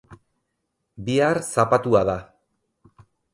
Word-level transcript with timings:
Bihar 1.09 1.39
zapatua 1.49 2.03
da. 2.11 2.17